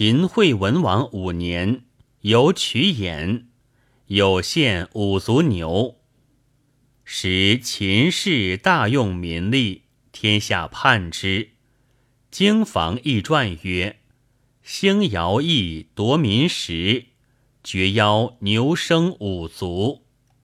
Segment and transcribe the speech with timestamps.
[0.00, 1.82] 秦惠文王五年，
[2.20, 3.46] 有曲偃，
[4.06, 5.96] 有献五足牛。
[7.02, 11.48] 使秦氏大用民力，天下叛之。
[12.30, 13.98] 经房易传曰
[14.62, 17.06] ：“兴尧役夺民食，
[17.64, 20.04] 绝邀牛生五足。”